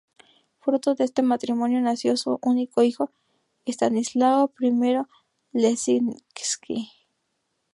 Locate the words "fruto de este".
0.61-1.21